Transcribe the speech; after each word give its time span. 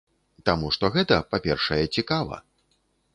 Таму 0.49 0.69
што 0.77 0.89
гэта, 0.95 1.19
па-першае, 1.33 1.79
цікава. 1.99 2.41